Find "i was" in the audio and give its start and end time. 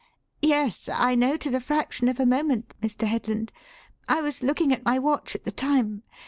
4.09-4.41